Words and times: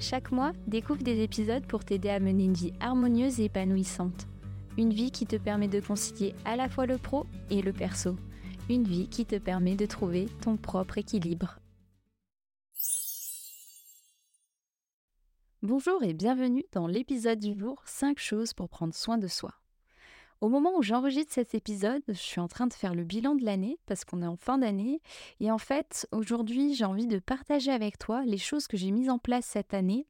Chaque 0.00 0.30
mois, 0.30 0.52
découvre 0.68 1.02
des 1.02 1.24
épisodes 1.24 1.66
pour 1.66 1.84
t'aider 1.84 2.08
à 2.08 2.20
mener 2.20 2.44
une 2.44 2.54
vie 2.54 2.72
harmonieuse 2.78 3.40
et 3.40 3.46
épanouissante. 3.46 4.28
Une 4.76 4.92
vie 4.92 5.10
qui 5.10 5.26
te 5.26 5.34
permet 5.34 5.66
de 5.66 5.80
concilier 5.80 6.36
à 6.44 6.54
la 6.54 6.68
fois 6.68 6.86
le 6.86 6.98
pro 6.98 7.26
et 7.50 7.62
le 7.62 7.72
perso. 7.72 8.14
Une 8.70 8.84
vie 8.84 9.08
qui 9.08 9.26
te 9.26 9.36
permet 9.36 9.74
de 9.74 9.86
trouver 9.86 10.26
ton 10.40 10.56
propre 10.56 10.98
équilibre. 10.98 11.58
Bonjour 15.62 16.04
et 16.04 16.14
bienvenue 16.14 16.64
dans 16.70 16.86
l'épisode 16.86 17.40
du 17.40 17.58
jour 17.58 17.82
5 17.84 18.20
choses 18.20 18.52
pour 18.52 18.68
prendre 18.68 18.94
soin 18.94 19.18
de 19.18 19.26
soi. 19.26 19.52
Au 20.40 20.48
moment 20.48 20.76
où 20.76 20.82
j'enregistre 20.82 21.32
cet 21.34 21.54
épisode, 21.56 22.02
je 22.06 22.12
suis 22.12 22.40
en 22.40 22.46
train 22.46 22.68
de 22.68 22.72
faire 22.72 22.94
le 22.94 23.02
bilan 23.02 23.34
de 23.34 23.44
l'année 23.44 23.76
parce 23.86 24.04
qu'on 24.04 24.22
est 24.22 24.26
en 24.26 24.36
fin 24.36 24.58
d'année. 24.58 25.02
Et 25.40 25.50
en 25.50 25.58
fait, 25.58 26.06
aujourd'hui, 26.12 26.74
j'ai 26.74 26.84
envie 26.84 27.08
de 27.08 27.18
partager 27.18 27.72
avec 27.72 27.98
toi 27.98 28.22
les 28.24 28.38
choses 28.38 28.68
que 28.68 28.76
j'ai 28.76 28.92
mises 28.92 29.10
en 29.10 29.18
place 29.18 29.46
cette 29.46 29.74
année 29.74 30.06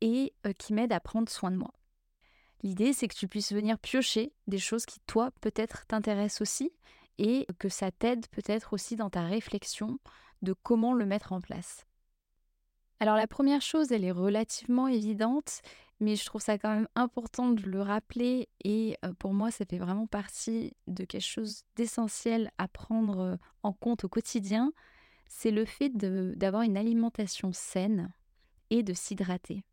et 0.00 0.32
euh, 0.46 0.52
qui 0.52 0.72
m'aident 0.72 0.92
à 0.92 1.00
prendre 1.00 1.28
soin 1.28 1.52
de 1.52 1.56
moi. 1.56 1.72
L'idée, 2.64 2.92
c'est 2.92 3.06
que 3.06 3.14
tu 3.14 3.28
puisses 3.28 3.52
venir 3.52 3.78
piocher 3.78 4.32
des 4.48 4.58
choses 4.58 4.84
qui, 4.84 4.98
toi, 5.06 5.30
peut-être 5.40 5.86
t'intéressent 5.86 6.42
aussi 6.42 6.72
et 7.18 7.46
que 7.60 7.68
ça 7.68 7.92
t'aide 7.92 8.26
peut-être 8.28 8.72
aussi 8.72 8.96
dans 8.96 9.10
ta 9.10 9.22
réflexion 9.22 9.98
de 10.42 10.54
comment 10.54 10.92
le 10.92 11.06
mettre 11.06 11.32
en 11.32 11.40
place. 11.40 11.86
Alors 12.98 13.16
la 13.16 13.26
première 13.26 13.62
chose, 13.62 13.90
elle 13.90 14.04
est 14.04 14.12
relativement 14.12 14.86
évidente, 14.86 15.60
mais 16.02 16.16
je 16.16 16.24
trouve 16.24 16.40
ça 16.40 16.58
quand 16.58 16.74
même 16.74 16.88
important 16.96 17.50
de 17.50 17.62
le 17.62 17.80
rappeler 17.80 18.48
et 18.64 18.98
pour 19.20 19.32
moi, 19.32 19.52
ça 19.52 19.64
fait 19.64 19.78
vraiment 19.78 20.08
partie 20.08 20.74
de 20.88 21.04
quelque 21.04 21.24
chose 21.24 21.62
d'essentiel 21.76 22.50
à 22.58 22.66
prendre 22.66 23.38
en 23.62 23.72
compte 23.72 24.02
au 24.02 24.08
quotidien. 24.08 24.72
C'est 25.28 25.52
le 25.52 25.64
fait 25.64 25.90
d'avoir 25.96 26.62
une 26.62 26.76
alimentation 26.76 27.52
saine 27.52 28.12
et 28.70 28.82
de 28.82 28.92
s'hydrater. 28.92 29.64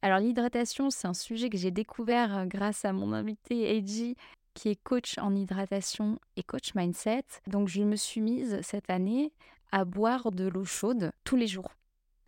Alors 0.00 0.20
l'hydratation, 0.20 0.88
c'est 0.88 1.06
un 1.06 1.14
sujet 1.14 1.50
que 1.50 1.58
j'ai 1.58 1.70
découvert 1.70 2.46
grâce 2.46 2.86
à 2.86 2.94
mon 2.94 3.12
invité 3.12 3.76
Eiji 3.76 4.16
qui 4.54 4.70
est 4.70 4.82
coach 4.82 5.18
en 5.18 5.34
hydratation 5.34 6.18
et 6.36 6.42
coach 6.42 6.74
mindset. 6.74 7.24
Donc 7.46 7.68
je 7.68 7.82
me 7.82 7.96
suis 7.96 8.22
mise 8.22 8.58
cette 8.62 8.88
année 8.88 9.34
à 9.70 9.84
boire 9.84 10.32
de 10.32 10.48
l'eau 10.48 10.64
chaude 10.64 11.12
tous 11.24 11.36
les 11.36 11.46
jours. 11.46 11.76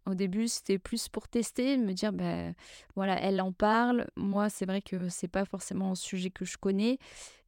Au 0.08 0.14
début, 0.14 0.48
c'était 0.48 0.78
plus 0.78 1.08
pour 1.10 1.28
tester, 1.28 1.76
me 1.76 1.92
dire, 1.92 2.14
ben 2.14 2.54
voilà, 2.96 3.20
elle 3.20 3.42
en 3.42 3.52
parle. 3.52 4.06
Moi, 4.16 4.48
c'est 4.48 4.64
vrai 4.64 4.80
que 4.80 5.10
c'est 5.10 5.28
pas 5.28 5.44
forcément 5.44 5.90
un 5.90 5.94
sujet 5.94 6.30
que 6.30 6.46
je 6.46 6.56
connais. 6.56 6.98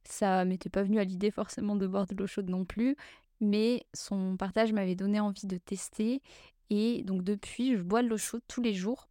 Ça 0.03 0.45
m'était 0.45 0.69
pas 0.69 0.83
venu 0.83 0.99
à 0.99 1.03
l'idée 1.03 1.31
forcément 1.31 1.75
de 1.75 1.87
boire 1.87 2.05
de 2.05 2.13
l'eau 2.13 2.27
chaude 2.27 2.49
non 2.49 2.63
plus. 2.63 2.95
Mais 3.39 3.87
son 3.95 4.37
partage 4.37 4.73
m'avait 4.73 4.93
donné 4.93 5.19
envie 5.19 5.47
de 5.47 5.57
tester. 5.57 6.21
Et 6.69 7.01
donc, 7.01 7.23
depuis, 7.23 7.75
je 7.75 7.81
bois 7.81 8.03
de 8.03 8.07
l'eau 8.07 8.17
chaude 8.17 8.43
tous 8.47 8.61
les 8.61 8.75
jours. 8.75 9.07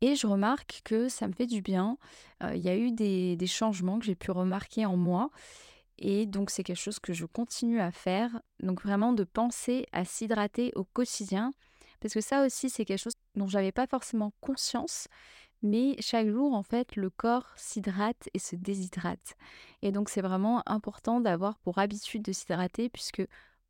Et 0.00 0.14
je 0.14 0.28
remarque 0.28 0.82
que 0.84 1.08
ça 1.08 1.26
me 1.26 1.32
fait 1.32 1.46
du 1.46 1.60
bien. 1.60 1.98
Il 2.54 2.60
y 2.60 2.68
a 2.68 2.76
eu 2.76 2.92
des, 2.92 3.34
des 3.34 3.46
changements 3.48 3.98
que 3.98 4.04
j'ai 4.04 4.14
pu 4.14 4.30
remarquer 4.30 4.86
en 4.86 4.96
moi. 4.96 5.30
Et 5.98 6.26
donc, 6.26 6.50
c'est 6.50 6.62
quelque 6.62 6.76
chose 6.76 7.00
que 7.00 7.12
je 7.12 7.26
continue 7.26 7.80
à 7.80 7.90
faire. 7.90 8.40
Donc, 8.60 8.82
vraiment 8.82 9.12
de 9.12 9.24
penser 9.24 9.86
à 9.90 10.04
s'hydrater 10.04 10.70
au 10.76 10.84
quotidien 10.84 11.52
parce 12.02 12.14
que 12.14 12.20
ça 12.20 12.44
aussi, 12.44 12.68
c'est 12.68 12.84
quelque 12.84 12.98
chose 12.98 13.14
dont 13.36 13.46
j'avais 13.46 13.70
pas 13.70 13.86
forcément 13.86 14.32
conscience. 14.40 15.06
Mais 15.62 15.94
chaque 16.00 16.28
jour, 16.28 16.52
en 16.52 16.64
fait, 16.64 16.96
le 16.96 17.08
corps 17.10 17.46
s'hydrate 17.54 18.28
et 18.34 18.40
se 18.40 18.56
déshydrate. 18.56 19.36
Et 19.82 19.92
donc, 19.92 20.08
c'est 20.08 20.20
vraiment 20.20 20.62
important 20.66 21.20
d'avoir 21.20 21.56
pour 21.58 21.78
habitude 21.78 22.22
de 22.22 22.32
s'hydrater, 22.32 22.88
puisque 22.88 23.22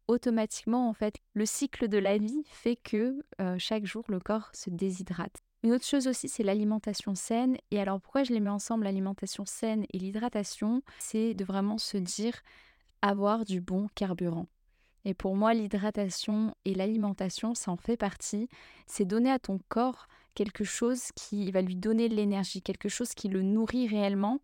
automatiquement, 0.08 0.88
en 0.88 0.94
fait, 0.94 1.16
le 1.34 1.44
cycle 1.44 1.88
de 1.88 1.98
la 1.98 2.16
vie 2.16 2.42
fait 2.46 2.76
que 2.76 3.22
euh, 3.42 3.56
chaque 3.58 3.84
jour, 3.84 4.04
le 4.08 4.18
corps 4.18 4.48
se 4.54 4.70
déshydrate. 4.70 5.36
Une 5.62 5.74
autre 5.74 5.84
chose 5.84 6.08
aussi, 6.08 6.30
c'est 6.30 6.42
l'alimentation 6.42 7.14
saine. 7.14 7.58
Et 7.70 7.78
alors, 7.78 8.00
pourquoi 8.00 8.24
je 8.24 8.32
les 8.32 8.40
mets 8.40 8.48
ensemble, 8.48 8.84
l'alimentation 8.84 9.44
saine 9.44 9.84
et 9.92 9.98
l'hydratation? 9.98 10.82
C'est 10.98 11.34
de 11.34 11.44
vraiment 11.44 11.76
se 11.76 11.98
dire 11.98 12.40
avoir 13.02 13.44
du 13.44 13.60
bon 13.60 13.88
carburant. 13.94 14.46
Et 15.04 15.14
pour 15.14 15.36
moi, 15.36 15.54
l'hydratation 15.54 16.54
et 16.64 16.74
l'alimentation, 16.74 17.54
ça 17.54 17.70
en 17.70 17.76
fait 17.76 17.96
partie. 17.96 18.48
C'est 18.86 19.04
donner 19.04 19.30
à 19.30 19.38
ton 19.38 19.58
corps 19.68 20.06
quelque 20.34 20.64
chose 20.64 21.10
qui 21.14 21.50
va 21.50 21.60
lui 21.60 21.76
donner 21.76 22.08
de 22.08 22.14
l'énergie, 22.14 22.62
quelque 22.62 22.88
chose 22.88 23.14
qui 23.14 23.28
le 23.28 23.42
nourrit 23.42 23.88
réellement. 23.88 24.40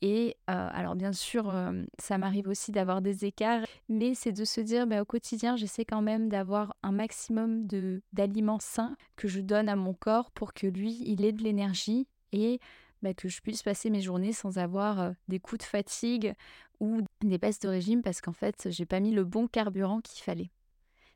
Et 0.00 0.36
euh, 0.48 0.68
alors 0.72 0.94
bien 0.94 1.12
sûr, 1.12 1.50
euh, 1.50 1.82
ça 1.98 2.18
m'arrive 2.18 2.48
aussi 2.48 2.70
d'avoir 2.70 3.02
des 3.02 3.24
écarts, 3.24 3.66
mais 3.88 4.14
c'est 4.14 4.32
de 4.32 4.44
se 4.44 4.60
dire 4.60 4.86
bah, 4.86 5.02
au 5.02 5.04
quotidien, 5.04 5.56
j'essaie 5.56 5.84
quand 5.84 6.02
même 6.02 6.28
d'avoir 6.28 6.76
un 6.82 6.92
maximum 6.92 7.66
d'aliments 8.12 8.60
sains 8.60 8.96
que 9.16 9.26
je 9.26 9.40
donne 9.40 9.68
à 9.68 9.74
mon 9.74 9.94
corps 9.94 10.30
pour 10.30 10.54
que 10.54 10.68
lui, 10.68 11.02
il 11.04 11.24
ait 11.24 11.32
de 11.32 11.42
l'énergie 11.42 12.06
et 12.32 12.60
bah, 13.02 13.14
que 13.14 13.28
je 13.28 13.40
puisse 13.40 13.62
passer 13.62 13.90
mes 13.90 14.00
journées 14.00 14.32
sans 14.32 14.58
avoir 14.58 15.12
des 15.28 15.38
coups 15.40 15.60
de 15.60 15.68
fatigue 15.68 16.34
ou 16.80 17.00
des 17.22 17.38
baisses 17.38 17.60
de 17.60 17.68
régime 17.68 18.02
parce 18.02 18.20
qu'en 18.20 18.32
fait, 18.32 18.68
j'ai 18.70 18.86
pas 18.86 19.00
mis 19.00 19.12
le 19.12 19.24
bon 19.24 19.46
carburant 19.46 20.00
qu'il 20.00 20.22
fallait. 20.22 20.50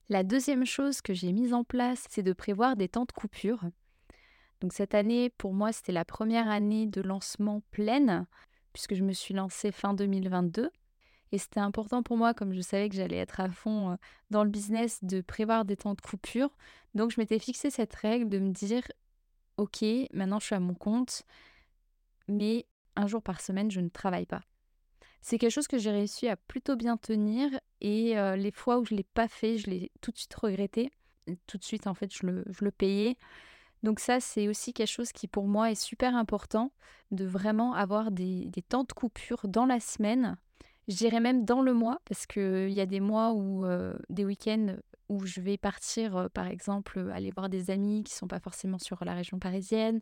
La 0.09 0.25
deuxième 0.25 0.67
chose 0.67 1.01
que 1.01 1.15
j'ai 1.15 1.33
mise 1.33 1.55
en 1.55 1.65
place, 1.65 2.05
c'est 2.11 2.23
de 2.23 2.33
prévoir 2.33 2.77
des 2.77 2.89
temps 2.89 3.05
de 3.05 3.13
coupure. 3.13 3.65
Donc 4.61 4.73
cette 4.73 4.95
année, 4.95 5.31
pour 5.31 5.55
moi, 5.55 5.73
c'était 5.73 5.93
la 5.93 6.05
première 6.05 6.49
année 6.49 6.87
de 6.87 7.01
lancement 7.01 7.63
pleine, 7.71 8.27
puisque 8.73 8.95
je 8.95 9.03
me 9.03 9.13
suis 9.13 9.35
lancée 9.35 9.73
fin 9.73 9.95
2022. 9.95 10.71
Et 11.33 11.39
c'était 11.39 11.61
important 11.61 12.03
pour 12.03 12.17
moi, 12.17 12.35
comme 12.35 12.53
je 12.53 12.61
savais 12.61 12.89
que 12.89 12.95
j'allais 12.95 13.17
être 13.17 13.41
à 13.41 13.51
fond 13.51 13.97
dans 14.31 14.45
le 14.45 14.51
business, 14.51 15.03
de 15.03 15.23
prévoir 15.23 15.65
des 15.65 15.77
temps 15.77 15.95
de 15.95 16.01
coupure. 16.01 16.51
Donc 16.95 17.11
je 17.11 17.19
m'étais 17.19 17.39
fixé 17.39 17.71
cette 17.71 17.95
règle 17.95 18.29
de 18.29 18.39
me 18.39 18.51
dire, 18.51 18.83
OK, 19.57 19.83
maintenant 20.13 20.41
je 20.41 20.47
suis 20.47 20.55
à 20.55 20.61
mon 20.61 20.75
compte, 20.75 21.23
mais 22.29 22.67
un 22.97 23.07
jour 23.07 23.23
par 23.23 23.41
semaine, 23.41 23.71
je 23.71 23.81
ne 23.81 23.89
travaille 23.89 24.27
pas. 24.27 24.43
C'est 25.21 25.39
quelque 25.39 25.53
chose 25.53 25.69
que 25.69 25.79
j'ai 25.79 25.91
réussi 25.91 26.29
à 26.29 26.37
plutôt 26.37 26.77
bien 26.77 26.97
tenir 26.97 27.49
et 27.81 28.15
les 28.37 28.51
fois 28.51 28.79
où 28.79 28.85
je 28.85 28.95
ne 28.95 28.99
l'ai 28.99 29.07
pas 29.15 29.29
fait, 29.29 29.57
je 29.57 29.71
l'ai 29.71 29.93
tout 30.01 30.11
de 30.11 30.19
suite 30.19 30.35
regretté. 30.35 30.91
tout 31.47 31.59
de 31.59 31.65
suite, 31.65 31.87
en 31.87 31.95
fait, 31.95 32.13
je 32.13 32.27
le, 32.27 32.45
je 32.49 32.65
le 32.65 32.73
payais. 32.73 33.17
Donc 33.83 34.01
ça, 34.01 34.21
c'est 34.21 34.49
aussi 34.49 34.73
quelque 34.73 34.91
chose 34.91 35.13
qui 35.13 35.29
pour 35.29 35.47
moi 35.47 35.71
est 35.71 35.81
super 35.81 36.17
important, 36.17 36.73
de 37.13 37.25
vraiment 37.25 37.75
avoir 37.75 38.11
des, 38.11 38.47
des 38.47 38.63
temps 38.63 38.85
de 38.85 38.93
coupure 38.93 39.47
dans 39.49 39.67
la 39.67 39.81
semaine. 39.81 40.37
Je 40.89 40.97
dirais 40.97 41.21
même 41.21 41.45
dans 41.45 41.63
le 41.63 41.73
mois, 41.73 42.01
parce 42.05 42.27
qu'il 42.27 42.71
y 42.71 42.81
a 42.81 42.87
des 42.87 43.01
mois 43.01 43.33
ou 43.33 43.65
des 44.11 44.25
week-ends 44.25 44.77
où 45.13 45.27
je 45.27 45.41
vais 45.41 45.57
partir, 45.57 46.29
par 46.33 46.47
exemple, 46.47 47.11
aller 47.13 47.31
voir 47.31 47.49
des 47.49 47.71
amis 47.71 48.03
qui 48.05 48.15
ne 48.15 48.17
sont 48.17 48.29
pas 48.29 48.41
forcément 48.41 48.79
sur 48.79 49.05
la 49.05 49.15
région 49.15 49.39
parisienne, 49.39 50.01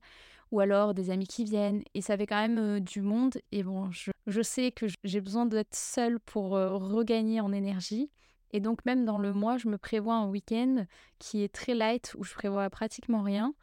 ou 0.53 0.61
alors 0.61 0.95
des 0.95 1.11
amis 1.11 1.27
qui 1.27 1.45
viennent. 1.45 1.83
Et 1.95 2.01
ça 2.01 2.17
fait 2.17 2.27
quand 2.27 2.41
même 2.41 2.81
du 2.81 3.03
monde. 3.03 3.39
Et 3.53 3.63
bon, 3.63 3.91
je, 3.91 4.43
sais 4.43 4.73
que 4.73 4.87
j'ai 5.05 5.21
besoin 5.21 5.47
d'être 5.47 5.75
seule 5.75 6.21
pour 6.21 6.51
regagner 6.51 7.41
en 7.41 7.53
énergie. 7.53 8.11
Et 8.53 8.61
donc 8.61 8.85
même 8.85 9.05
dans 9.05 9.19
le 9.19 9.33
mois, 9.33 9.59
je 9.59 9.69
me 9.69 9.79
prévois 9.79 10.15
un 10.15 10.29
week-end 10.29 10.87
qui 11.19 11.43
est 11.43 11.53
très 11.53 11.75
light, 11.75 12.15
où 12.19 12.25
je 12.25 12.35
prévois 12.35 12.69
pratiquement 12.71 13.23
rien. 13.23 13.55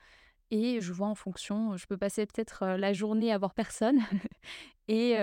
Et 0.49 0.79
je 0.79 0.93
vois 0.93 1.07
en 1.07 1.15
fonction, 1.15 1.75
je 1.75 1.85
peux 1.87 1.97
passer 1.97 2.25
peut-être 2.25 2.65
la 2.65 2.93
journée 2.93 3.33
à 3.33 3.37
voir 3.37 3.53
personne. 3.53 3.99
et 4.87 5.17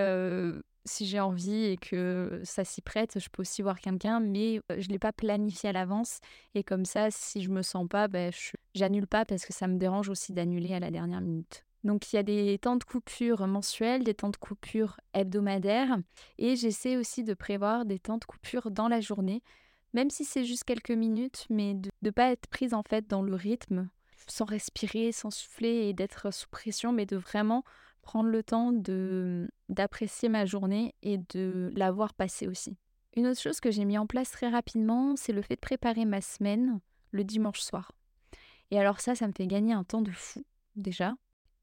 si 0.85 1.05
j'ai 1.05 1.19
envie 1.19 1.65
et 1.65 1.77
que 1.77 2.41
ça 2.43 2.63
s'y 2.63 2.81
prête, 2.81 3.19
je 3.19 3.29
peux 3.29 3.41
aussi 3.41 3.61
voir 3.61 3.79
quelqu'un, 3.79 4.19
mais 4.19 4.61
je 4.69 4.87
ne 4.87 4.93
l'ai 4.93 4.99
pas 4.99 5.11
planifié 5.11 5.69
à 5.69 5.71
l'avance. 5.73 6.19
Et 6.53 6.63
comme 6.63 6.85
ça, 6.85 7.09
si 7.11 7.41
je 7.41 7.49
me 7.49 7.61
sens 7.61 7.87
pas, 7.87 8.07
ben, 8.07 8.31
j'annule 8.73 9.07
pas 9.07 9.25
parce 9.25 9.45
que 9.45 9.53
ça 9.53 9.67
me 9.67 9.77
dérange 9.77 10.09
aussi 10.09 10.33
d'annuler 10.33 10.73
à 10.73 10.79
la 10.79 10.91
dernière 10.91 11.21
minute. 11.21 11.65
Donc 11.83 12.11
il 12.11 12.15
y 12.15 12.19
a 12.19 12.23
des 12.23 12.57
temps 12.57 12.77
de 12.77 12.83
coupure 12.83 13.45
mensuels, 13.45 14.03
des 14.03 14.15
temps 14.15 14.31
de 14.31 14.37
coupure 14.37 14.99
hebdomadaires, 15.13 15.97
et 16.39 16.55
j'essaie 16.55 16.97
aussi 16.97 17.23
de 17.23 17.35
prévoir 17.35 17.85
des 17.85 17.99
temps 17.99 18.17
de 18.17 18.25
coupure 18.25 18.71
dans 18.71 18.87
la 18.87 19.01
journée, 19.01 19.43
même 19.93 20.09
si 20.09 20.25
c'est 20.25 20.45
juste 20.45 20.63
quelques 20.63 20.91
minutes, 20.91 21.45
mais 21.49 21.75
de 21.75 21.89
ne 22.01 22.09
pas 22.09 22.31
être 22.31 22.47
prise 22.47 22.73
en 22.73 22.81
fait 22.81 23.07
dans 23.07 23.21
le 23.21 23.35
rythme, 23.35 23.87
sans 24.27 24.45
respirer, 24.45 25.11
sans 25.11 25.29
souffler 25.29 25.87
et 25.87 25.93
d'être 25.93 26.33
sous 26.33 26.49
pression, 26.49 26.91
mais 26.91 27.05
de 27.05 27.17
vraiment 27.17 27.63
prendre 28.05 28.29
le 28.29 28.41
temps 28.43 28.71
de 28.71 29.49
d'apprécier 29.67 30.29
ma 30.29 30.45
journée 30.45 30.95
et 31.01 31.17
de 31.33 31.73
la 31.75 31.91
voir 31.91 32.13
passer 32.13 32.47
aussi. 32.47 32.77
Une 33.17 33.27
autre 33.27 33.41
chose 33.41 33.59
que 33.59 33.71
j'ai 33.71 33.83
mis 33.83 33.97
en 33.97 34.07
place 34.07 34.31
très 34.31 34.47
rapidement, 34.47 35.15
c'est 35.17 35.33
le 35.33 35.41
fait 35.41 35.55
de 35.55 35.59
préparer 35.59 36.05
ma 36.05 36.21
semaine 36.21 36.79
le 37.11 37.23
dimanche 37.23 37.59
soir. 37.59 37.91
Et 38.71 38.79
alors 38.79 38.99
ça, 38.99 39.15
ça 39.15 39.27
me 39.27 39.33
fait 39.33 39.47
gagner 39.47 39.73
un 39.73 39.83
temps 39.83 40.01
de 40.01 40.11
fou 40.11 40.43
déjà. 40.75 41.15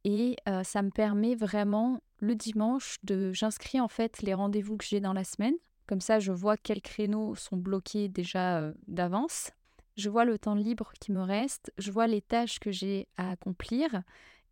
Et 0.04 0.36
ça 0.64 0.82
me 0.82 0.90
permet 0.90 1.34
vraiment 1.34 2.00
le 2.18 2.34
dimanche 2.34 2.96
de 3.04 3.32
j'inscris 3.32 3.80
en 3.80 3.88
fait 3.88 4.20
les 4.22 4.34
rendez-vous 4.34 4.76
que 4.76 4.84
j'ai 4.84 5.00
dans 5.00 5.12
la 5.12 5.24
semaine. 5.24 5.54
Comme 5.86 6.00
ça, 6.00 6.18
je 6.20 6.32
vois 6.32 6.56
quels 6.56 6.82
créneaux 6.82 7.34
sont 7.34 7.56
bloqués 7.56 8.08
déjà 8.08 8.72
d'avance. 8.88 9.50
Je 9.96 10.08
vois 10.08 10.24
le 10.24 10.38
temps 10.38 10.54
libre 10.54 10.92
qui 11.00 11.12
me 11.12 11.20
reste. 11.20 11.72
Je 11.76 11.90
vois 11.90 12.06
les 12.06 12.22
tâches 12.22 12.58
que 12.58 12.72
j'ai 12.72 13.08
à 13.16 13.30
accomplir 13.30 14.02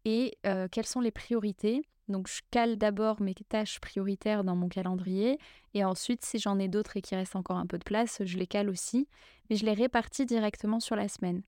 et 0.05 0.39
quelles 0.73 0.87
sont 0.87 1.01
les 1.01 1.11
priorités? 1.11 1.83
Donc, 2.09 2.29
je 2.29 2.41
cale 2.51 2.77
d'abord 2.77 3.21
mes 3.21 3.35
tâches 3.35 3.79
prioritaires 3.79 4.43
dans 4.43 4.57
mon 4.57 4.69
calendrier. 4.69 5.39
Et 5.75 5.85
ensuite, 5.85 6.25
si 6.25 6.41
j'en 6.41 6.59
ai 6.59 6.67
d'autres 6.67 6.97
et 6.97 7.03
qu'il 7.03 7.17
reste 7.17 7.37
encore 7.37 7.59
un 7.59 7.67
peu 7.67 7.79
de 7.79 7.85
place, 7.85 8.23
je 8.25 8.37
les 8.37 8.49
cale 8.49 8.69
aussi. 8.69 9.09
Mais 9.49 9.57
je 9.57 9.65
les 9.65 9.75
répartis 9.75 10.27
directement 10.27 10.81
sur 10.81 10.97
la 10.97 11.07
semaine. 11.07 11.43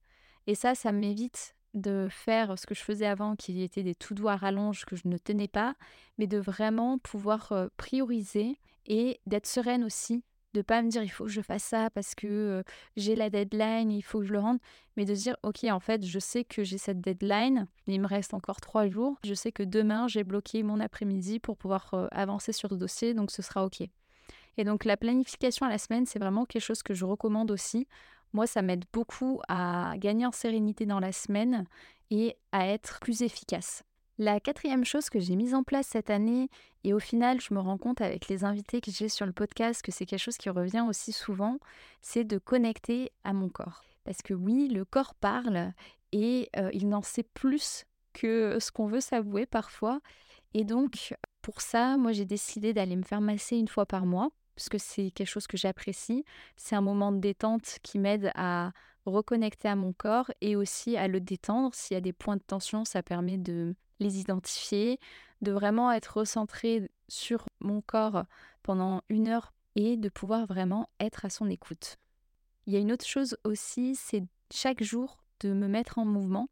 Et 0.47 0.55
ça, 0.55 0.73
ça 0.73 0.93
m'évite 0.93 1.55
de 1.73 2.07
faire 2.09 2.57
ce 2.57 2.65
que 2.65 2.75
je 2.75 2.81
faisais 2.81 3.07
avant, 3.07 3.35
qui 3.35 3.61
était 3.61 3.83
des 3.83 3.95
tout 3.95 4.13
doux 4.13 4.29
à 4.29 4.37
que 4.37 4.95
je 4.95 5.07
ne 5.07 5.17
tenais 5.17 5.47
pas, 5.47 5.75
mais 6.17 6.27
de 6.27 6.37
vraiment 6.37 6.97
pouvoir 6.97 7.51
prioriser 7.75 8.59
et 8.85 9.19
d'être 9.25 9.47
sereine 9.47 9.83
aussi, 9.83 10.23
de 10.53 10.61
pas 10.61 10.81
me 10.81 10.89
dire 10.89 11.03
il 11.03 11.09
faut 11.09 11.25
que 11.25 11.31
je 11.31 11.41
fasse 11.41 11.63
ça 11.63 11.89
parce 11.89 12.15
que 12.15 12.63
j'ai 12.95 13.15
la 13.15 13.29
deadline, 13.29 13.91
il 13.91 14.01
faut 14.01 14.19
que 14.19 14.25
je 14.25 14.33
le 14.33 14.39
rende, 14.39 14.59
mais 14.97 15.05
de 15.05 15.13
dire 15.13 15.35
ok 15.43 15.63
en 15.65 15.79
fait 15.79 16.05
je 16.05 16.19
sais 16.19 16.43
que 16.43 16.63
j'ai 16.63 16.77
cette 16.77 17.01
deadline, 17.01 17.67
il 17.87 18.01
me 18.01 18.07
reste 18.07 18.33
encore 18.33 18.61
trois 18.61 18.87
jours, 18.87 19.17
je 19.23 19.33
sais 19.33 19.51
que 19.51 19.63
demain 19.63 20.07
j'ai 20.07 20.23
bloqué 20.23 20.63
mon 20.63 20.79
après-midi 20.79 21.39
pour 21.39 21.57
pouvoir 21.57 22.09
avancer 22.11 22.53
sur 22.53 22.69
le 22.69 22.77
dossier, 22.77 23.13
donc 23.13 23.31
ce 23.31 23.41
sera 23.41 23.65
ok. 23.65 23.81
Et 24.57 24.63
donc 24.63 24.85
la 24.85 24.97
planification 24.97 25.65
à 25.65 25.69
la 25.69 25.79
semaine, 25.79 26.05
c'est 26.05 26.19
vraiment 26.19 26.45
quelque 26.45 26.61
chose 26.61 26.83
que 26.83 26.93
je 26.93 27.05
recommande 27.05 27.49
aussi 27.49 27.87
moi, 28.33 28.47
ça 28.47 28.63
m'aide 28.63 28.85
beaucoup 28.91 29.41
à 29.47 29.93
gagner 29.97 30.25
en 30.25 30.31
sérénité 30.31 30.85
dans 30.85 30.99
la 30.99 31.11
semaine 31.11 31.65
et 32.09 32.35
à 32.51 32.67
être 32.67 32.99
plus 32.99 33.21
efficace. 33.21 33.83
La 34.19 34.39
quatrième 34.39 34.85
chose 34.85 35.09
que 35.09 35.19
j'ai 35.19 35.35
mise 35.35 35.55
en 35.55 35.63
place 35.63 35.87
cette 35.87 36.11
année, 36.11 36.49
et 36.83 36.93
au 36.93 36.99
final, 36.99 37.41
je 37.41 37.53
me 37.53 37.59
rends 37.59 37.79
compte 37.79 37.99
avec 37.99 38.27
les 38.27 38.43
invités 38.43 38.79
que 38.79 38.91
j'ai 38.91 39.09
sur 39.09 39.25
le 39.25 39.31
podcast 39.31 39.81
que 39.81 39.91
c'est 39.91 40.05
quelque 40.05 40.19
chose 40.19 40.37
qui 40.37 40.49
revient 40.49 40.85
aussi 40.87 41.11
souvent, 41.11 41.57
c'est 42.01 42.23
de 42.23 42.37
connecter 42.37 43.11
à 43.23 43.33
mon 43.33 43.49
corps. 43.49 43.83
Parce 44.03 44.21
que 44.21 44.33
oui, 44.33 44.67
le 44.67 44.85
corps 44.85 45.15
parle 45.15 45.73
et 46.11 46.49
euh, 46.57 46.69
il 46.73 46.89
n'en 46.89 47.01
sait 47.01 47.23
plus 47.23 47.85
que 48.13 48.59
ce 48.59 48.71
qu'on 48.71 48.85
veut 48.85 49.01
s'avouer 49.01 49.47
parfois. 49.47 49.99
Et 50.53 50.63
donc, 50.63 51.15
pour 51.41 51.61
ça, 51.61 51.97
moi, 51.97 52.11
j'ai 52.11 52.25
décidé 52.25 52.73
d'aller 52.73 52.95
me 52.95 53.03
faire 53.03 53.21
masser 53.21 53.57
une 53.57 53.67
fois 53.67 53.87
par 53.87 54.05
mois 54.05 54.29
parce 54.55 54.69
que 54.69 54.77
c'est 54.77 55.09
quelque 55.09 55.27
chose 55.27 55.47
que 55.47 55.57
j'apprécie. 55.57 56.23
C'est 56.55 56.75
un 56.75 56.81
moment 56.81 57.11
de 57.11 57.17
détente 57.17 57.79
qui 57.81 57.97
m'aide 57.97 58.31
à 58.35 58.71
reconnecter 59.05 59.67
à 59.67 59.75
mon 59.75 59.93
corps 59.93 60.31
et 60.41 60.55
aussi 60.55 60.95
à 60.97 61.07
le 61.07 61.19
détendre. 61.19 61.73
S'il 61.73 61.95
y 61.95 61.97
a 61.97 62.01
des 62.01 62.13
points 62.13 62.37
de 62.37 62.43
tension, 62.43 62.85
ça 62.85 63.01
permet 63.01 63.37
de 63.37 63.75
les 63.99 64.19
identifier, 64.19 64.99
de 65.41 65.51
vraiment 65.51 65.91
être 65.91 66.17
recentré 66.17 66.89
sur 67.07 67.45
mon 67.59 67.81
corps 67.81 68.23
pendant 68.63 69.01
une 69.09 69.27
heure 69.27 69.53
et 69.75 69.97
de 69.97 70.09
pouvoir 70.09 70.45
vraiment 70.45 70.89
être 70.99 71.25
à 71.25 71.29
son 71.29 71.49
écoute. 71.49 71.97
Il 72.65 72.73
y 72.73 72.77
a 72.77 72.79
une 72.79 72.91
autre 72.91 73.05
chose 73.05 73.37
aussi, 73.43 73.95
c'est 73.95 74.23
chaque 74.51 74.83
jour 74.83 75.23
de 75.41 75.53
me 75.53 75.67
mettre 75.67 75.97
en 75.97 76.05
mouvement 76.05 76.49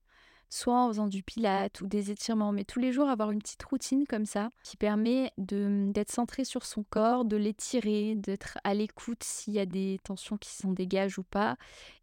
soit 0.52 0.78
en 0.78 0.90
faisant 0.90 1.08
du 1.08 1.24
pilate 1.24 1.82
ou 1.82 1.88
des 1.88 2.12
étirements, 2.12 2.52
mais 2.52 2.66
tous 2.66 2.80
les 2.80 2.92
jours 2.92 3.10
avoir 3.10 3.32
une 3.32 3.40
petite 3.40 3.64
routine 3.64 4.06
comme 4.06 4.26
ça 4.26 4.50
qui 4.64 4.76
permet 4.76 5.32
d'être 5.38 6.12
centré 6.12 6.44
sur 6.44 6.66
son 6.66 6.84
corps, 6.84 7.24
de 7.26 7.38
l'étirer, 7.38 8.16
d'être 8.16 8.60
à 8.66 8.74
l'écoute 8.74 9.24
s'il 9.24 9.54
y 9.54 9.60
a 9.60 9.66
des 9.66 10.00
tensions 10.04 10.38
qui 10.38 10.52
s'en 10.52 10.74
dégagent 10.74 11.18
ou 11.18 11.24
pas, 11.24 11.56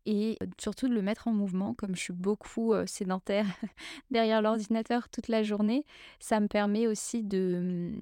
et 0.07 0.39
surtout 0.59 0.89
de 0.89 0.95
le 0.95 1.03
mettre 1.03 1.29
en 1.29 1.33
mouvement, 1.33 1.75
comme 1.75 1.95
je 1.95 2.01
suis 2.01 2.13
beaucoup 2.15 2.73
sédentaire 2.87 3.47
derrière 4.11 4.41
l'ordinateur 4.41 5.11
toute 5.11 5.29
la 5.29 5.43
journée, 5.43 5.85
ça 6.19 6.41
me 6.41 6.49
permet 6.49 6.87
aussi 6.87 7.23
de 7.23 7.93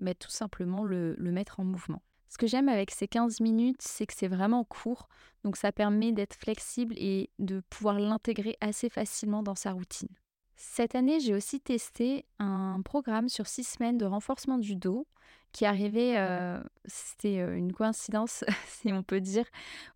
mettre 0.00 0.26
tout 0.26 0.32
simplement 0.32 0.84
le 0.84 1.16
mettre 1.18 1.60
en 1.60 1.64
mouvement. 1.64 2.02
Ce 2.34 2.38
que 2.38 2.48
j'aime 2.48 2.68
avec 2.68 2.90
ces 2.90 3.06
15 3.06 3.38
minutes, 3.38 3.80
c'est 3.80 4.06
que 4.06 4.12
c'est 4.12 4.26
vraiment 4.26 4.64
court, 4.64 5.08
donc 5.44 5.56
ça 5.56 5.70
permet 5.70 6.10
d'être 6.10 6.34
flexible 6.34 6.92
et 6.98 7.30
de 7.38 7.62
pouvoir 7.70 8.00
l'intégrer 8.00 8.56
assez 8.60 8.88
facilement 8.88 9.44
dans 9.44 9.54
sa 9.54 9.70
routine. 9.70 10.08
Cette 10.56 10.96
année, 10.96 11.20
j'ai 11.20 11.32
aussi 11.32 11.60
testé 11.60 12.26
un 12.40 12.80
programme 12.84 13.28
sur 13.28 13.46
six 13.46 13.62
semaines 13.62 13.98
de 13.98 14.04
renforcement 14.04 14.58
du 14.58 14.74
dos 14.74 15.06
qui 15.52 15.64
arrivait, 15.64 16.14
euh, 16.16 16.60
c'était 16.86 17.38
euh, 17.38 17.56
une 17.56 17.72
coïncidence, 17.72 18.42
si 18.66 18.92
on 18.92 19.04
peut 19.04 19.20
dire, 19.20 19.46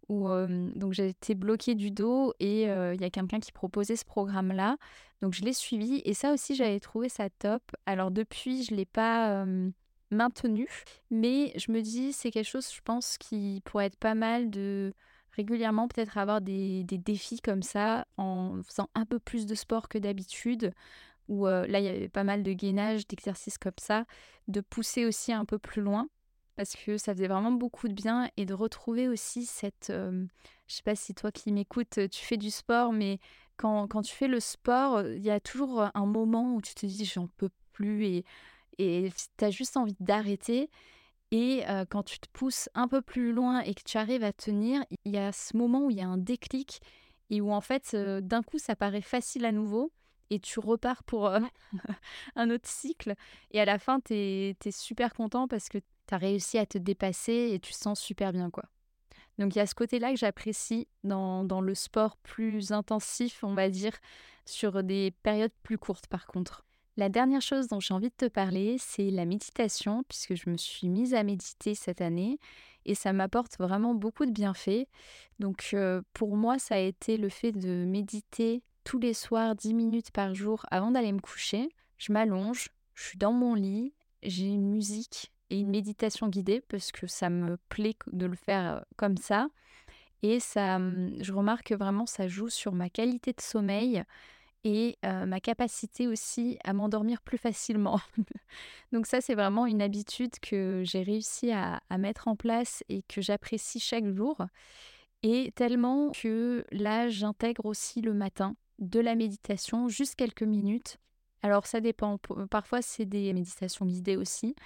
où 0.09 0.29
euh, 0.29 0.71
donc 0.77 0.97
été 0.97 1.35
bloquée 1.35 1.75
du 1.75 1.91
dos 1.91 2.35
et 2.39 2.67
il 2.67 3.01
y 3.01 3.05
a 3.05 3.11
quelqu'un 3.11 3.41
qui 3.41 3.51
proposait 3.51 3.97
ce 3.97 4.05
programme-là. 4.05 4.77
Donc 5.23 5.35
je 5.35 5.43
l'ai 5.43 5.53
suivi 5.53 6.03
et 6.05 6.15
ça 6.15 6.33
aussi, 6.33 6.55
j'avais 6.55 6.79
trouvé 6.79 7.09
ça 7.09 7.31
top. 7.31 7.63
Alors 7.85 8.13
depuis, 8.13 8.63
je 8.63 8.75
ne 8.75 8.77
l'ai 8.77 8.87
pas 8.87 9.45
maintenu. 10.11 10.69
Mais 11.11 11.53
je 11.57 11.73
me 11.73 11.81
dis, 11.81 12.13
c'est 12.13 12.31
quelque 12.31 12.49
chose, 12.49 12.73
je 12.73 12.81
pense, 12.83 13.19
qui 13.19 13.63
pourrait 13.65 13.87
être 13.87 13.99
pas 13.99 14.15
mal 14.15 14.51
de 14.51 14.93
régulièrement 15.33 15.87
peut-être 15.87 16.19
avoir 16.19 16.41
des, 16.41 16.85
défis 16.85 17.41
comme 17.41 17.63
ça 17.63 18.07
en 18.17 18.61
faisant 18.63 18.89
un 18.95 19.05
peu 19.05 19.19
plus 19.21 19.47
de 19.47 19.55
sport 19.55 19.89
que 19.89 19.99
d'habitude. 19.99 20.73
Euh, 21.31 21.67
là, 21.67 21.79
il 21.79 21.85
y 21.85 21.89
avait 21.89 22.09
pas 22.09 22.25
mal 22.25 22.43
de 22.43 22.53
gainage, 22.53 23.07
d'exercices 23.07 23.59
comme 23.59 23.73
ça, 23.79 24.05
de 24.49 24.61
pousser 24.61 25.05
aussi 25.05 25.33
un 25.33 25.45
peu 25.45 25.59
plus 25.59 25.83
loin 25.83 26.09
parce 26.57 26.75
que 26.75 26.99
ça 26.99 27.15
faisait 27.15 27.29
vraiment 27.29 27.53
beaucoup 27.53 27.87
de 27.87 27.93
bien 27.93 28.29
et 28.37 28.45
de 28.45 28.53
retrouver 28.53 29.07
aussi 29.07 29.47
cette... 29.47 29.93
Je 29.93 30.75
sais 30.75 30.83
pas 30.83 30.97
si 30.97 31.15
toi 31.15 31.31
qui 31.31 31.53
m'écoutes, 31.53 32.01
tu 32.11 32.25
fais 32.25 32.37
du 32.37 32.51
sport, 32.51 32.93
mais 32.93 33.21
quand, 33.57 33.87
quand 33.87 34.03
tu 34.03 34.13
fais 34.13 34.27
le 34.27 34.41
sport, 34.41 35.03
il 35.03 35.23
y 35.23 35.31
a 35.31 35.39
toujours 35.39 35.89
un 35.95 36.07
moment 36.07 36.55
où 36.55 36.61
tu 36.61 36.75
te 36.75 36.85
dis 36.85 37.05
j'en 37.05 37.29
peux 37.37 37.51
plus 37.73 38.07
et 38.07 38.25
et 38.79 39.11
tu 39.37 39.45
as 39.45 39.51
juste 39.51 39.77
envie 39.77 39.97
d'arrêter. 40.01 40.71
Et 41.31 41.63
quand 41.91 42.05
tu 42.05 42.19
te 42.19 42.29
pousses 42.33 42.71
un 42.75 42.89
peu 42.89 43.03
plus 43.03 43.33
loin 43.33 43.61
et 43.61 43.75
que 43.75 43.83
tu 43.85 43.99
arrives 43.99 44.25
à 44.25 44.33
tenir, 44.33 44.83
il 45.05 45.13
y 45.13 45.19
a 45.19 45.31
ce 45.31 45.57
moment 45.57 45.85
où 45.85 45.91
il 45.91 45.99
y 45.99 46.01
a 46.01 46.09
un 46.09 46.17
déclic 46.17 46.81
et 47.29 47.43
où 47.43 47.53
en 47.53 47.61
fait, 47.61 47.95
d'un 47.95 48.43
coup, 48.43 48.59
ça 48.59 48.77
paraît 48.77 49.03
facile 49.03 49.45
à 49.45 49.53
nouveau 49.53 49.93
et 50.31 50.41
tu 50.41 50.61
repars 50.61 51.03
pour 51.05 51.31
un 52.37 52.51
autre 52.51 52.69
cycle. 52.69 53.15
Et 53.51 53.61
à 53.61 53.65
la 53.65 53.79
fin, 53.79 54.01
tu 54.01 54.15
es, 54.15 54.57
super 54.71 55.15
content 55.15 55.49
parce 55.49 55.69
que 55.69 55.79
tu 55.79 56.15
as 56.15 56.19
réussi 56.19 56.59
à 56.59 56.67
te 56.67 56.79
dépasser 56.79 57.51
et 57.53 57.61
tu 57.61 57.73
sens 57.73 58.01
super 58.01 58.33
bien. 58.33 58.51
quoi. 58.51 58.65
Donc 59.39 59.55
il 59.55 59.59
y 59.59 59.63
a 59.63 59.67
ce 59.67 59.75
côté-là 59.75 60.11
que 60.11 60.19
j'apprécie 60.19 60.89
dans, 61.05 61.45
dans 61.45 61.61
le 61.61 61.75
sport 61.75 62.17
plus 62.19 62.73
intensif, 62.73 63.45
on 63.45 63.55
va 63.55 63.69
dire, 63.71 63.97
sur 64.47 64.83
des 64.83 65.13
périodes 65.23 65.53
plus 65.63 65.79
courtes 65.79 66.07
par 66.09 66.27
contre. 66.27 66.65
La 66.99 67.09
dernière 67.09 67.41
chose 67.41 67.69
dont 67.69 67.79
j'ai 67.79 67.95
envie 67.95 68.09
de 68.09 68.15
te 68.17 68.27
parler, 68.27 68.75
c'est 68.81 69.13
la 69.13 69.25
méditation, 69.25 70.03
puisque 70.09 70.35
je 70.35 70.51
me 70.51 70.57
suis 70.57 70.89
mise 70.89 71.15
à 71.15 71.23
méditer 71.23 71.77
cette 71.77 72.01
année 72.01 72.41
et 72.87 72.97
ça 72.97 73.13
m'apporte 73.13 73.57
vraiment 73.57 73.95
beaucoup 73.95 74.27
de 74.27 74.33
bienfaits. 74.33 74.89
Donc 75.39 75.71
euh, 75.75 76.03
pour 76.13 76.37
moi, 76.37 76.59
ça 76.59 76.75
a 76.75 76.79
été 76.79 77.17
le 77.17 77.29
fait 77.29 77.53
de 77.53 77.85
méditer 77.85 78.65
tous 78.83 78.99
les 78.99 79.15
soirs 79.15 79.55
10 79.55 79.75
minutes 79.75 80.11
par 80.11 80.35
jour 80.35 80.67
avant 80.73 80.91
d'aller 80.91 81.13
me 81.13 81.21
coucher. 81.21 81.69
Je 81.99 82.13
m'allonge, 82.13 82.71
je 82.95 83.05
suis 83.05 83.19
dans 83.19 83.33
mon 83.33 83.55
lit, 83.55 83.95
j'ai 84.25 84.47
une 84.47 84.69
musique 84.69 85.31
et 85.51 85.61
une 85.61 85.71
méditation 85.71 86.27
guidée 86.27 86.61
parce 86.67 86.91
que 86.91 87.07
ça 87.07 87.31
me 87.31 87.59
plaît 87.69 87.95
de 88.11 88.27
le 88.27 88.35
faire 88.35 88.73
euh, 88.73 88.81
comme 88.97 89.19
ça. 89.19 89.47
Et 90.25 90.41
ça, 90.41 90.81
je 91.21 91.33
remarque 91.33 91.69
que 91.69 91.75
vraiment 91.77 92.07
ça 92.07 92.27
joue 92.27 92.49
sur 92.49 92.73
ma 92.73 92.91
qualité 92.91 93.33
de 93.33 93.41
sommeil, 93.41 94.03
et 94.65 94.99
ma 95.03 95.41
capacité 95.41 96.07
aussi 96.07 96.59
à 96.65 96.73
m'endormir 96.73 97.23
plus 97.23 97.39
facilement. 97.39 98.01
Donc 98.93 99.07
ça, 99.07 99.21
c'est 99.21 99.35
vraiment 99.35 99.67
une 99.67 99.83
habitude 99.83 100.39
que 100.41 100.83
j'ai 100.85 101.03
réussi 101.03 101.53
à, 101.53 101.81
mettre 101.99 102.29
en 102.29 102.37
place 102.37 102.83
et 102.89 103.03
que 103.03 103.21
j'apprécie 103.21 103.81
chaque 103.81 104.07
jour. 104.07 104.37
Et 105.23 105.53
tellement 105.57 106.11
que 106.11 106.65
là, 106.71 107.09
j'intègre 107.09 107.67
aussi 107.67 108.01
le 108.01 108.15
matin 108.15 108.55
de 108.79 109.01
la 109.01 109.15
méditation, 109.15 109.89
juste 109.89 110.15
quelques 110.15 110.43
minutes. 110.43 110.99
Alors 111.43 111.67
ça 111.67 111.81
dépend, 111.81 112.19
parfois 112.51 112.83
c'est 112.83 113.05
des 113.05 113.33
méditations 113.33 113.87
guidées 113.87 114.17
aussi, 114.17 114.57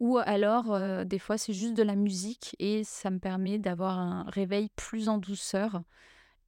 ou 0.00 0.18
alors 0.18 0.78
des 1.06 1.18
fois 1.18 1.38
c'est 1.38 1.54
juste 1.54 1.74
de 1.74 1.82
la 1.82 1.96
musique 1.96 2.54
et 2.58 2.84
ça 2.84 3.10
me 3.10 3.18
permet 3.18 3.58
d'avoir 3.58 3.98
un 3.98 4.24
réveil 4.24 4.68
plus 4.76 5.08
en 5.08 5.16
douceur 5.16 5.82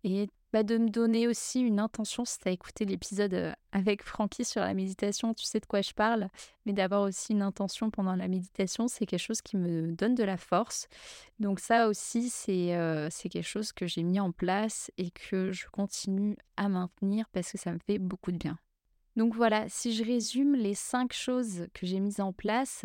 et 0.04 0.28
bah, 0.52 0.62
de 0.62 0.76
me 0.76 0.90
donner 0.90 1.28
aussi 1.28 1.60
une 1.60 1.80
intention. 1.80 2.26
Si 2.26 2.38
tu 2.38 2.48
as 2.48 2.50
écouté 2.50 2.84
l'épisode 2.84 3.32
euh, 3.32 3.52
avec 3.72 4.02
Francky 4.02 4.44
sur 4.44 4.60
la 4.60 4.74
méditation, 4.74 5.32
tu 5.32 5.46
sais 5.46 5.60
de 5.60 5.66
quoi 5.66 5.80
je 5.80 5.92
parle. 5.94 6.28
Mais 6.66 6.74
d'avoir 6.74 7.02
aussi 7.02 7.32
une 7.32 7.40
intention 7.40 7.90
pendant 7.90 8.14
la 8.14 8.28
méditation, 8.28 8.86
c'est 8.86 9.06
quelque 9.06 9.20
chose 9.20 9.40
qui 9.40 9.56
me 9.56 9.92
donne 9.92 10.14
de 10.14 10.24
la 10.24 10.36
force. 10.36 10.88
Donc 11.40 11.58
ça 11.58 11.88
aussi, 11.88 12.28
c'est 12.28 12.76
euh, 12.76 13.08
quelque 13.22 13.42
chose 13.42 13.72
que 13.72 13.86
j'ai 13.86 14.02
mis 14.02 14.20
en 14.20 14.30
place 14.30 14.90
et 14.98 15.10
que 15.10 15.52
je 15.52 15.66
continue 15.68 16.36
à 16.58 16.68
maintenir 16.68 17.26
parce 17.32 17.50
que 17.50 17.58
ça 17.58 17.72
me 17.72 17.78
fait 17.78 17.98
beaucoup 17.98 18.30
de 18.30 18.38
bien. 18.38 18.58
Donc 19.16 19.34
voilà, 19.34 19.68
si 19.68 19.94
je 19.94 20.04
résume 20.04 20.54
les 20.54 20.74
cinq 20.74 21.12
choses 21.12 21.66
que 21.72 21.86
j'ai 21.86 22.00
mises 22.00 22.20
en 22.20 22.32
place, 22.32 22.84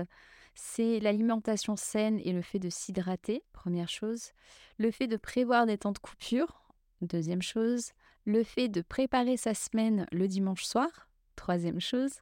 c'est 0.56 1.00
l'alimentation 1.00 1.76
saine 1.76 2.20
et 2.24 2.32
le 2.32 2.42
fait 2.42 2.60
de 2.60 2.70
s'hydrater, 2.70 3.44
première 3.54 3.90
chose. 3.90 4.32
Le 4.78 4.90
fait 4.92 5.08
de 5.08 5.18
prévoir 5.18 5.66
des 5.66 5.78
temps 5.78 5.92
de 5.92 6.00
coupure, 6.00 6.67
Deuxième 7.02 7.42
chose, 7.42 7.92
le 8.26 8.44
fait 8.44 8.70
de 8.70 8.82
préparer 8.82 9.38
sa 9.38 9.54
semaine 9.54 10.08
le 10.12 10.28
dimanche 10.28 10.64
soir. 10.64 11.10
troisième 11.36 11.80
chose, 11.80 12.14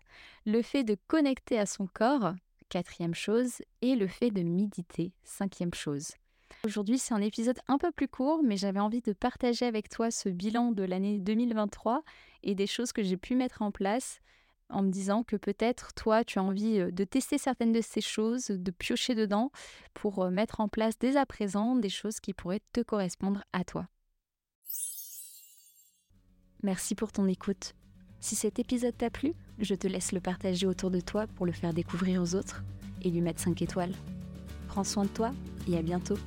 le 0.45 0.61
fait 0.61 0.83
de 0.83 0.97
connecter 1.07 1.57
à 1.57 1.65
son 1.65 1.87
corps, 1.87 2.33
quatrième 2.67 3.15
chose, 3.15 3.61
et 3.81 3.95
le 3.95 4.07
fait 4.07 4.31
de 4.31 4.43
méditer, 4.43 5.13
cinquième 5.23 5.73
chose. 5.73 6.11
Aujourd'hui, 6.65 6.97
c'est 6.97 7.13
un 7.13 7.21
épisode 7.21 7.59
un 7.69 7.77
peu 7.77 7.91
plus 7.91 8.09
court, 8.09 8.41
mais 8.43 8.57
j'avais 8.57 8.81
envie 8.81 9.01
de 9.01 9.13
partager 9.13 9.65
avec 9.65 9.87
toi 9.87 10.11
ce 10.11 10.27
bilan 10.27 10.73
de 10.73 10.83
l'année 10.83 11.19
2023 11.19 12.03
et 12.43 12.53
des 12.53 12.67
choses 12.67 12.91
que 12.91 13.03
j'ai 13.03 13.17
pu 13.17 13.35
mettre 13.35 13.61
en 13.61 13.71
place 13.71 14.19
en 14.69 14.81
me 14.81 14.89
disant 14.89 15.23
que 15.23 15.37
peut-être 15.37 15.93
toi, 15.93 16.23
tu 16.25 16.39
as 16.39 16.43
envie 16.43 16.79
de 16.91 17.03
tester 17.03 17.37
certaines 17.37 17.71
de 17.71 17.81
ces 17.81 18.01
choses, 18.01 18.47
de 18.47 18.71
piocher 18.71 19.15
dedans 19.15 19.51
pour 19.93 20.29
mettre 20.31 20.59
en 20.59 20.67
place 20.67 20.97
dès 20.99 21.17
à 21.17 21.25
présent 21.25 21.75
des 21.75 21.89
choses 21.89 22.19
qui 22.19 22.33
pourraient 22.33 22.63
te 22.73 22.81
correspondre 22.81 23.43
à 23.53 23.63
toi. 23.63 23.87
Merci 26.65 26.95
pour 26.95 27.11
ton 27.11 27.27
écoute. 27.27 27.75
Si 28.19 28.35
cet 28.35 28.57
épisode 28.57 28.97
t'a 28.97 29.11
plu, 29.11 29.33
je 29.59 29.75
te 29.75 29.85
laisse 29.85 30.11
le 30.13 30.19
partager 30.19 30.65
autour 30.65 30.89
de 30.89 30.99
toi 30.99 31.27
pour 31.27 31.45
le 31.45 31.51
faire 31.51 31.75
découvrir 31.75 32.23
aux 32.23 32.33
autres 32.33 32.63
et 33.03 33.11
lui 33.11 33.21
mettre 33.21 33.39
5 33.39 33.61
étoiles. 33.61 33.93
Prends 34.67 34.83
soin 34.83 35.03
de 35.03 35.09
toi 35.09 35.31
et 35.67 35.77
à 35.77 35.83
bientôt. 35.83 36.17